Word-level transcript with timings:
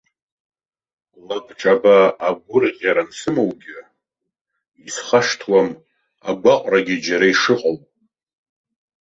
Лабҿаба, 1.27 1.95
агәырӷьара 2.27 3.03
ансымоугьы, 3.05 3.79
исхашҭуам 4.87 5.69
агәаҟрагьы 6.29 6.95
џьара 7.05 7.25
ишыҟоу. 7.33 7.77